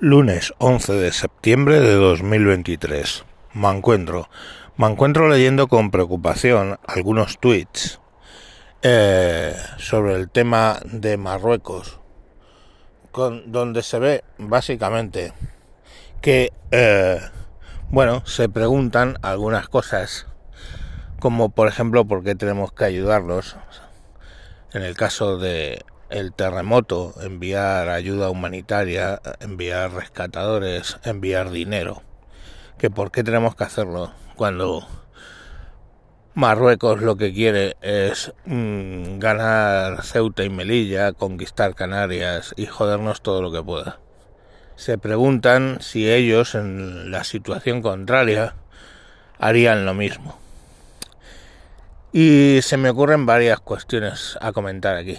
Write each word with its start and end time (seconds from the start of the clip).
Lunes 0.00 0.54
11 0.58 0.92
de 0.92 1.10
septiembre 1.10 1.80
de 1.80 1.94
2023. 1.94 3.24
Me 3.54 3.68
encuentro, 3.68 4.30
me 4.76 4.86
encuentro 4.86 5.28
leyendo 5.28 5.66
con 5.66 5.90
preocupación 5.90 6.78
algunos 6.86 7.40
tweets 7.40 7.98
eh, 8.82 9.56
sobre 9.78 10.14
el 10.14 10.30
tema 10.30 10.78
de 10.84 11.16
Marruecos, 11.16 11.98
donde 13.46 13.82
se 13.82 13.98
ve 13.98 14.24
básicamente 14.38 15.32
que, 16.20 16.52
eh, 16.70 17.20
bueno, 17.90 18.24
se 18.24 18.48
preguntan 18.48 19.18
algunas 19.22 19.68
cosas, 19.68 20.28
como 21.18 21.48
por 21.48 21.66
ejemplo 21.66 22.04
por 22.04 22.22
qué 22.22 22.36
tenemos 22.36 22.70
que 22.70 22.84
ayudarlos 22.84 23.56
en 24.72 24.82
el 24.82 24.94
caso 24.94 25.38
de 25.38 25.84
el 26.10 26.32
terremoto, 26.32 27.14
enviar 27.20 27.88
ayuda 27.88 28.30
humanitaria, 28.30 29.20
enviar 29.40 29.92
rescatadores, 29.92 30.98
enviar 31.04 31.50
dinero. 31.50 32.02
Que 32.78 32.90
por 32.90 33.10
qué 33.10 33.24
tenemos 33.24 33.54
que 33.54 33.64
hacerlo 33.64 34.12
cuando 34.36 34.86
Marruecos 36.34 37.02
lo 37.02 37.16
que 37.16 37.32
quiere 37.32 37.76
es 37.82 38.32
mm, 38.44 39.18
ganar 39.18 40.04
Ceuta 40.04 40.44
y 40.44 40.48
Melilla, 40.48 41.12
conquistar 41.12 41.74
Canarias 41.74 42.54
y 42.56 42.66
jodernos 42.66 43.22
todo 43.22 43.42
lo 43.42 43.50
que 43.50 43.62
pueda. 43.62 43.98
Se 44.76 44.98
preguntan 44.98 45.78
si 45.80 46.08
ellos 46.08 46.54
en 46.54 47.10
la 47.10 47.24
situación 47.24 47.82
contraria 47.82 48.54
harían 49.40 49.84
lo 49.84 49.94
mismo. 49.94 50.38
Y 52.12 52.60
se 52.62 52.76
me 52.76 52.90
ocurren 52.90 53.26
varias 53.26 53.58
cuestiones 53.58 54.38
a 54.40 54.52
comentar 54.52 54.96
aquí. 54.96 55.18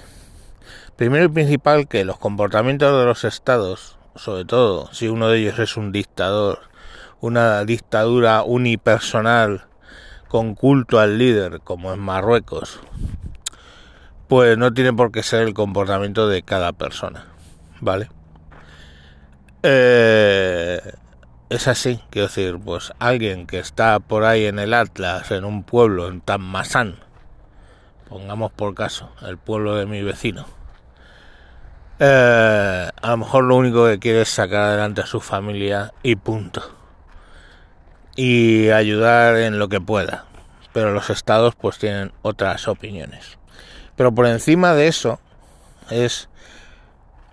Primero 0.99 1.23
y 1.23 1.29
principal 1.29 1.87
que 1.87 2.03
los 2.03 2.17
comportamientos 2.17 2.99
de 2.99 3.05
los 3.05 3.23
estados, 3.23 3.97
sobre 4.17 4.43
todo 4.43 4.91
si 4.91 5.07
uno 5.07 5.29
de 5.29 5.39
ellos 5.39 5.57
es 5.57 5.77
un 5.77 5.93
dictador, 5.93 6.59
una 7.21 7.63
dictadura 7.63 8.43
unipersonal 8.43 9.65
con 10.27 10.55
culto 10.55 10.99
al 10.99 11.17
líder, 11.17 11.61
como 11.61 11.93
en 11.93 12.01
Marruecos, 12.01 12.81
pues 14.27 14.57
no 14.57 14.73
tiene 14.73 14.91
por 14.91 15.13
qué 15.13 15.23
ser 15.23 15.43
el 15.43 15.53
comportamiento 15.53 16.27
de 16.27 16.43
cada 16.43 16.73
persona, 16.73 17.27
¿vale? 17.79 18.09
Eh, 19.63 20.81
es 21.47 21.67
así, 21.69 22.01
quiero 22.09 22.27
decir, 22.27 22.59
pues 22.59 22.91
alguien 22.99 23.47
que 23.47 23.59
está 23.59 24.01
por 24.01 24.25
ahí 24.25 24.47
en 24.47 24.59
el 24.59 24.73
Atlas, 24.73 25.31
en 25.31 25.45
un 25.45 25.63
pueblo, 25.63 26.09
en 26.09 26.19
Tammasán, 26.19 26.99
pongamos 28.09 28.51
por 28.51 28.75
caso, 28.75 29.13
el 29.21 29.37
pueblo 29.37 29.75
de 29.75 29.85
mi 29.85 30.03
vecino, 30.03 30.58
eh, 31.99 32.89
a 33.01 33.09
lo 33.09 33.17
mejor 33.17 33.43
lo 33.43 33.55
único 33.57 33.85
que 33.85 33.99
quiere 33.99 34.21
es 34.21 34.29
sacar 34.29 34.61
adelante 34.61 35.01
a 35.01 35.05
su 35.05 35.19
familia 35.19 35.93
y 36.01 36.15
punto. 36.15 36.61
Y 38.15 38.69
ayudar 38.69 39.35
en 39.37 39.59
lo 39.59 39.69
que 39.69 39.81
pueda. 39.81 40.25
Pero 40.71 40.93
los 40.93 41.09
estados 41.09 41.55
pues 41.55 41.77
tienen 41.77 42.13
otras 42.21 42.67
opiniones. 42.67 43.37
Pero 43.95 44.13
por 44.13 44.27
encima 44.27 44.73
de 44.73 44.87
eso 44.87 45.19
es 45.89 46.29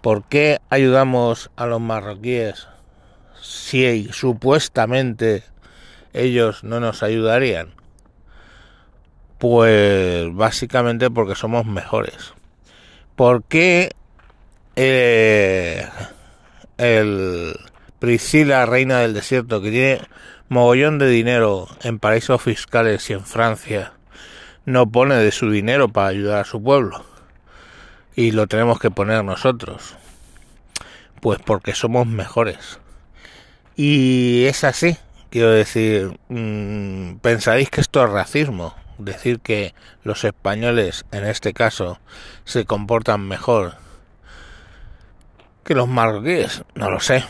por 0.01 0.25
qué 0.25 0.61
ayudamos 0.69 1.51
a 1.57 1.67
los 1.67 1.81
marroquíes 1.81 2.67
si 3.41 4.09
supuestamente 4.13 5.45
ellos 6.13 6.65
no 6.65 6.81
nos 6.81 7.05
ayudarían. 7.05 7.75
Pues 9.39 10.35
básicamente 10.35 11.11
porque 11.11 11.35
somos 11.35 11.67
mejores. 11.67 12.33
¿Por 13.15 13.45
qué 13.45 13.91
eh, 14.77 15.89
el 16.77 17.59
Priscila, 17.99 18.67
reina 18.67 19.01
del 19.01 19.15
desierto, 19.15 19.63
que 19.63 19.71
tiene 19.71 20.01
mogollón 20.49 20.99
de 20.99 21.09
dinero 21.09 21.67
en 21.83 21.99
paraísos 21.99 22.43
fiscales 22.43 23.09
y 23.11 23.15
en 23.15 23.25
Francia, 23.25 23.95
no 24.67 24.91
pone 24.91 25.17
de 25.17 25.33
su 25.33 25.51
dinero 25.51 25.89
para 25.89 26.09
ayudar 26.09 26.41
a 26.41 26.45
su 26.45 26.63
pueblo. 26.63 27.05
Y 28.15 28.33
lo 28.33 28.47
tenemos 28.47 28.79
que 28.79 28.91
poner 28.91 29.25
nosotros. 29.25 29.97
Pues 31.21 31.39
porque 31.45 31.75
somos 31.75 32.07
mejores. 32.07 32.79
Y 33.77 34.45
es 34.45 34.65
así. 34.65 34.97
Quiero 35.31 35.51
decir, 35.51 36.19
mmm, 36.29 37.17
pensaréis 37.17 37.71
que 37.71 37.81
esto 37.81 38.05
es 38.05 38.11
racismo. 38.11 38.75
Decir 38.99 39.41
que 39.41 39.75
los 40.03 40.25
españoles, 40.25 41.05
en 41.13 41.25
este 41.25 41.53
caso, 41.53 41.99
se 42.45 42.65
comportan 42.65 43.27
mejor 43.29 43.75
que 45.67 45.75
los 45.75 45.89
marroquíes, 45.89 46.63
no 46.77 46.91
lo 46.91 47.01
sé. 47.01 47.25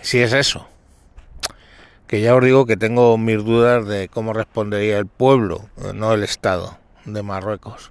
Si 0.00 0.20
es 0.20 0.32
eso. 0.32 0.68
Que 2.06 2.20
ya 2.20 2.36
os 2.36 2.44
digo 2.44 2.66
que 2.66 2.76
tengo 2.76 3.18
mis 3.18 3.44
dudas 3.44 3.84
de 3.86 4.08
cómo 4.08 4.32
respondería 4.32 4.96
el 4.96 5.06
pueblo, 5.06 5.68
no 5.92 6.14
el 6.14 6.22
Estado 6.22 6.78
de 7.04 7.22
Marruecos. 7.24 7.90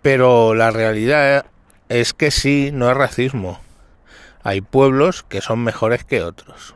Pero 0.00 0.54
la 0.54 0.70
realidad 0.70 1.44
es 1.90 2.14
que 2.14 2.30
sí, 2.30 2.70
no 2.72 2.90
es 2.90 2.96
racismo. 2.96 3.60
Hay 4.42 4.62
pueblos 4.62 5.22
que 5.22 5.42
son 5.42 5.62
mejores 5.62 6.04
que 6.04 6.22
otros. 6.22 6.74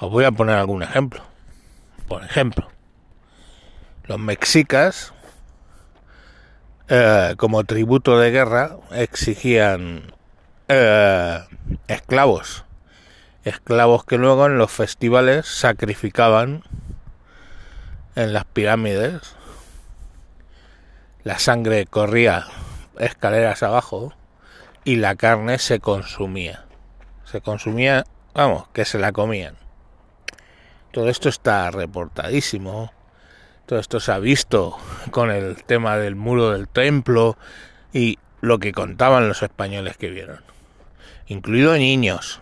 Os 0.00 0.10
voy 0.10 0.24
a 0.24 0.32
poner 0.32 0.56
algún 0.56 0.82
ejemplo. 0.82 1.22
Por 2.08 2.24
ejemplo, 2.24 2.68
los 4.04 4.18
mexicas, 4.18 5.12
eh, 6.88 7.34
como 7.36 7.62
tributo 7.62 8.18
de 8.18 8.32
guerra, 8.32 8.76
exigían 8.90 10.16
eh, 10.68 11.44
esclavos. 11.86 12.64
Esclavos 13.44 14.04
que 14.04 14.18
luego 14.18 14.46
en 14.46 14.58
los 14.58 14.72
festivales 14.72 15.46
sacrificaban 15.46 16.64
en 18.16 18.32
las 18.32 18.44
pirámides. 18.46 19.36
La 21.22 21.38
sangre 21.38 21.86
corría 21.86 22.46
escaleras 22.98 23.62
abajo 23.62 24.14
y 24.84 24.96
la 24.96 25.14
carne 25.14 25.58
se 25.58 25.78
consumía. 25.78 26.64
Se 27.24 27.40
consumía, 27.40 28.04
vamos, 28.34 28.68
que 28.72 28.84
se 28.84 28.98
la 28.98 29.12
comían. 29.12 29.56
Todo 30.90 31.08
esto 31.08 31.28
está 31.28 31.70
reportadísimo. 31.70 32.92
Todo 33.66 33.78
esto 33.78 34.00
se 34.00 34.12
ha 34.12 34.18
visto 34.18 34.76
con 35.10 35.30
el 35.30 35.62
tema 35.64 35.96
del 35.96 36.16
muro 36.16 36.50
del 36.50 36.68
templo 36.68 37.36
y 37.92 38.18
lo 38.40 38.58
que 38.58 38.72
contaban 38.72 39.28
los 39.28 39.42
españoles 39.42 39.96
que 39.96 40.10
vieron 40.10 40.55
incluido 41.26 41.74
niños. 41.76 42.40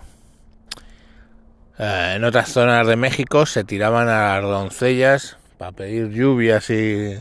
Eh, 1.78 2.14
en 2.16 2.24
otras 2.24 2.50
zonas 2.52 2.86
de 2.86 2.96
México 2.96 3.46
se 3.46 3.64
tiraban 3.64 4.08
a 4.08 4.40
las 4.40 4.42
doncellas 4.42 5.38
para 5.58 5.72
pedir 5.72 6.10
lluvias 6.10 6.70
y, 6.70 7.18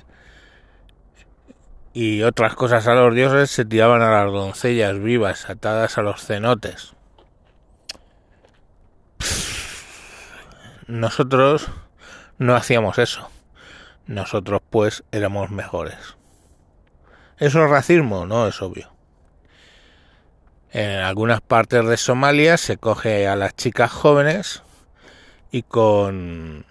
y 1.93 2.23
otras 2.23 2.55
cosas 2.55 2.87
a 2.87 2.93
los 2.95 3.15
dioses, 3.15 3.49
se 3.51 3.65
tiraban 3.65 4.01
a 4.01 4.11
las 4.11 4.31
doncellas 4.31 4.99
vivas 4.99 5.49
atadas 5.49 5.97
a 5.97 6.01
los 6.01 6.23
cenotes. 6.23 6.93
Nosotros 10.87 11.67
no 12.37 12.55
hacíamos 12.55 12.97
eso. 12.99 13.29
Nosotros 14.05 14.61
pues 14.69 15.03
éramos 15.11 15.49
mejores. 15.49 16.17
¿Eso 17.37 17.63
es 17.63 17.69
racismo? 17.69 18.25
No 18.25 18.47
es 18.47 18.61
obvio. 18.61 18.91
En 20.73 21.01
algunas 21.01 21.39
partes 21.39 21.85
de 21.85 21.97
Somalia 21.97 22.57
se 22.57 22.77
coge 22.77 23.27
a 23.27 23.35
las 23.35 23.55
chicas 23.55 23.91
jóvenes 23.91 24.63
y 25.51 25.61
con 25.61 26.65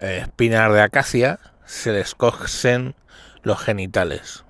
espinas 0.00 0.72
de 0.72 0.82
acacia 0.82 1.38
se 1.64 1.92
les 1.92 2.16
cogen 2.16 2.96
los 3.44 3.60
genitales, 3.60 4.44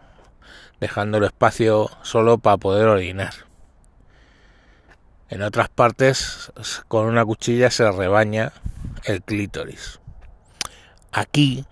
dejando 0.80 1.18
el 1.18 1.24
espacio 1.24 1.90
solo 2.00 2.38
para 2.38 2.56
poder 2.56 2.88
orinar. 2.88 3.34
En 5.28 5.42
otras 5.42 5.68
partes, 5.68 6.50
con 6.88 7.04
una 7.04 7.26
cuchilla 7.26 7.70
se 7.70 7.90
rebaña 7.90 8.54
el 9.04 9.22
clítoris. 9.22 10.00
Aquí, 11.12 11.66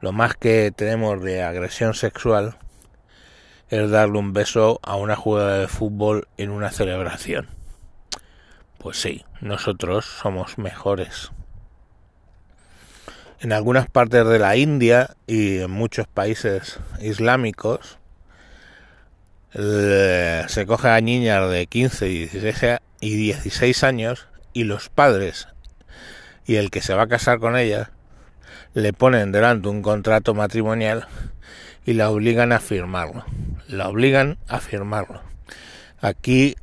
lo 0.00 0.10
más 0.10 0.34
que 0.34 0.72
tenemos 0.74 1.22
de 1.22 1.44
agresión 1.44 1.94
sexual 1.94 2.56
es 3.72 3.90
darle 3.90 4.18
un 4.18 4.34
beso 4.34 4.80
a 4.82 4.96
una 4.96 5.16
jugada 5.16 5.56
de 5.56 5.66
fútbol 5.66 6.28
en 6.36 6.50
una 6.50 6.70
celebración. 6.70 7.48
Pues 8.76 9.00
sí, 9.00 9.24
nosotros 9.40 10.04
somos 10.04 10.58
mejores. 10.58 11.32
En 13.40 13.50
algunas 13.54 13.88
partes 13.88 14.26
de 14.26 14.38
la 14.38 14.56
India 14.56 15.16
y 15.26 15.60
en 15.60 15.70
muchos 15.70 16.06
países 16.06 16.80
islámicos 17.00 17.98
se 19.54 20.64
coge 20.66 20.88
a 20.88 21.00
niñas 21.00 21.50
de 21.50 21.66
15 21.66 22.08
y 22.10 22.26
16, 22.26 22.78
y 23.00 23.16
16 23.16 23.84
años 23.84 24.28
y 24.52 24.64
los 24.64 24.90
padres 24.90 25.48
y 26.46 26.56
el 26.56 26.70
que 26.70 26.82
se 26.82 26.92
va 26.92 27.04
a 27.04 27.08
casar 27.08 27.38
con 27.38 27.56
ellas 27.56 27.88
le 28.74 28.92
ponen 28.92 29.32
delante 29.32 29.68
un 29.70 29.80
contrato 29.80 30.34
matrimonial 30.34 31.06
y 31.84 31.94
la 31.94 32.10
obligan 32.10 32.52
a 32.52 32.60
firmarlo. 32.60 33.24
La 33.68 33.88
obligan 33.88 34.38
a 34.48 34.60
firmarlo. 34.60 35.22
Aquí 36.00 36.56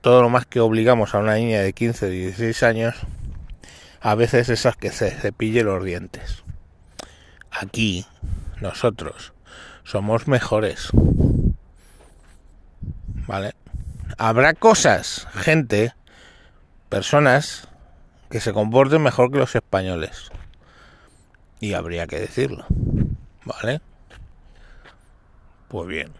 todo 0.00 0.22
lo 0.22 0.30
más 0.30 0.46
que 0.46 0.60
obligamos 0.60 1.14
a 1.14 1.18
una 1.18 1.34
niña 1.34 1.60
de 1.60 1.72
15, 1.72 2.08
16 2.08 2.62
años, 2.62 2.94
a 4.00 4.14
veces 4.14 4.48
es 4.48 4.64
a 4.66 4.72
que 4.72 4.90
se 4.90 5.10
cepille 5.10 5.62
los 5.62 5.84
dientes. 5.84 6.42
Aquí, 7.50 8.06
nosotros, 8.60 9.32
somos 9.84 10.26
mejores. 10.26 10.88
¿Vale? 13.26 13.54
Habrá 14.16 14.54
cosas, 14.54 15.28
gente, 15.34 15.94
personas 16.88 17.68
que 18.30 18.40
se 18.40 18.52
comporten 18.52 19.02
mejor 19.02 19.30
que 19.30 19.38
los 19.38 19.54
españoles. 19.54 20.30
Y 21.60 21.74
habría 21.74 22.06
que 22.06 22.20
decirlo. 22.20 22.64
¿Vale? 23.44 23.82
Pues 25.70 25.86
bien. 25.86 26.10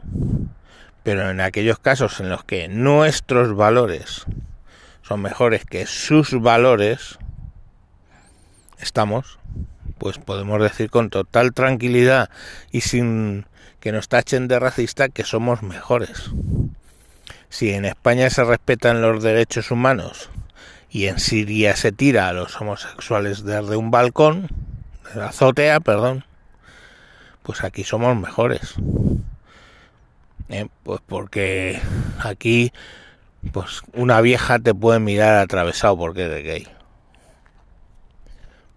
Pero 1.03 1.29
en 1.29 1.41
aquellos 1.41 1.81
casos 1.81 2.21
en 2.21 2.29
los 2.29 2.45
que 2.45 2.69
nuestros 2.69 3.57
valores 3.57 4.27
son 5.03 5.23
mejores 5.23 5.65
que 5.65 5.87
sus 5.87 6.41
valores, 6.41 7.19
estamos, 8.79 9.41
pues 9.99 10.19
podemos 10.19 10.63
decir 10.63 10.89
con 10.89 11.11
total 11.11 11.53
tranquilidad 11.53 12.31
y 12.71 12.83
sin 12.83 13.45
que 13.81 13.91
nos 13.91 14.09
tachen 14.09 14.47
de 14.47 14.61
racista 14.61 15.09
que 15.09 15.25
somos 15.25 15.65
mejores. 15.65 16.31
Si 17.49 17.73
en 17.73 17.87
España 17.87 18.31
se 18.31 18.45
respetan 18.45 19.03
los 19.03 19.21
derechos 19.21 19.73
humanos 19.73 20.31
y 20.91 21.07
en 21.07 21.19
Siria 21.19 21.75
se 21.75 21.91
tira 21.91 22.29
a 22.29 22.33
los 22.33 22.61
homosexuales 22.61 23.43
desde 23.43 23.75
un 23.75 23.91
balcón, 23.91 24.47
de 25.13 25.19
la 25.19 25.31
azotea, 25.31 25.81
perdón, 25.81 26.25
pues 27.43 27.65
aquí 27.65 27.83
somos 27.83 28.17
mejores. 28.17 28.77
¿Eh? 30.51 30.69
pues 30.83 31.01
porque 31.07 31.81
aquí 32.19 32.73
pues 33.53 33.83
una 33.95 34.21
vieja 34.21 34.59
te 34.59 34.75
puede 34.75 35.01
mirar 35.01 35.37
atravesado 35.37 35.97
porque 35.97 36.25
eres 36.25 36.45
gay. 36.45 36.69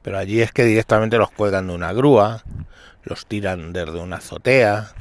Pero 0.02 0.18
allí 0.18 0.42
es 0.42 0.52
que 0.52 0.64
directamente 0.64 1.18
los 1.18 1.32
cuelgan 1.32 1.68
de 1.68 1.74
una 1.74 1.94
grúa, 1.94 2.44
los 3.04 3.26
tiran 3.26 3.74
desde 3.74 4.00
una 4.00 4.18
azotea, 4.18 4.94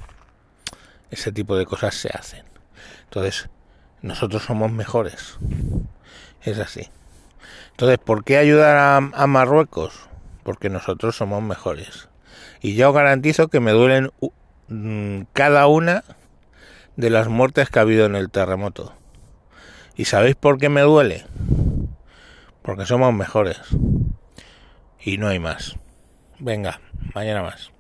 ese 1.11 1.33
tipo 1.33 1.57
de 1.57 1.67
cosas 1.67 1.95
se 1.95 2.09
hacen. 2.09 2.45
Entonces, 3.05 3.49
nosotros 4.01 4.43
somos 4.43 4.73
mejores. 4.73 5.39
Es 6.43 6.59
así. 6.59 6.89
Entonces, 7.73 7.99
¿por 7.99 8.25
qué 8.25 8.39
ayudar 8.39 8.77
a, 8.77 8.97
a 8.97 9.27
Marruecos? 9.27 10.09
Porque 10.43 10.71
nosotros 10.71 11.17
somos 11.17 11.43
mejores. 11.43 12.09
Y 12.61 12.75
yo 12.75 12.93
garantizo 12.93 13.49
que 13.49 13.61
me 13.61 13.73
duelen 13.73 14.11
mm, 14.69 15.23
cada 15.33 15.67
una 15.67 16.05
de 16.97 17.11
las 17.11 17.29
muertes 17.29 17.71
que 17.71 17.79
ha 17.79 17.83
habido 17.83 18.07
en 18.07 18.17
el 18.17 18.31
terremoto. 18.31 18.93
¿Y 19.97 20.07
sabéis 20.07 20.37
por 20.37 20.59
qué 20.59 20.69
me 20.69 20.81
duele? 20.83 21.25
Porque 22.63 22.87
somos 22.87 23.13
mejores. 23.15 23.59
Y 25.01 25.19
no 25.19 25.29
hay 25.29 25.39
más. 25.39 25.77
Venga, 26.39 26.81
mañana 27.15 27.43
más. 27.43 27.71